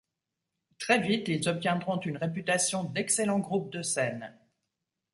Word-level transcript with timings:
Très 0.79 0.99
vite, 0.99 1.27
ils 1.27 1.47
obtiendront 1.47 1.99
une 1.99 2.17
réputation 2.17 2.83
d'excellent 2.85 3.37
groupe 3.37 3.71
de 3.71 3.83
scène. 3.83 4.33